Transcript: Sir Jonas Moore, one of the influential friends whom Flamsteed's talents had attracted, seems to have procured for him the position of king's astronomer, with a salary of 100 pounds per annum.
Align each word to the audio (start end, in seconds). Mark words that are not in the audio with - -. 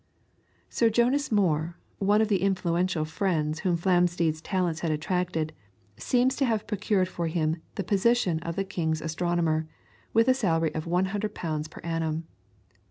Sir 0.67 0.89
Jonas 0.89 1.31
Moore, 1.31 1.77
one 1.99 2.23
of 2.23 2.27
the 2.27 2.41
influential 2.41 3.05
friends 3.05 3.59
whom 3.59 3.77
Flamsteed's 3.77 4.41
talents 4.41 4.79
had 4.79 4.89
attracted, 4.89 5.53
seems 5.95 6.35
to 6.37 6.45
have 6.45 6.65
procured 6.65 7.07
for 7.07 7.27
him 7.27 7.57
the 7.75 7.83
position 7.83 8.39
of 8.39 8.57
king's 8.67 9.01
astronomer, 9.01 9.67
with 10.11 10.27
a 10.27 10.33
salary 10.33 10.73
of 10.73 10.87
100 10.87 11.35
pounds 11.35 11.67
per 11.67 11.81
annum. 11.81 12.25